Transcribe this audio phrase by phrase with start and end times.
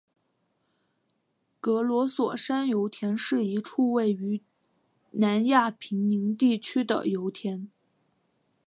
[1.59, 4.41] 格罗索山油田是一处位于
[5.11, 7.69] 南亚平宁地区的油田。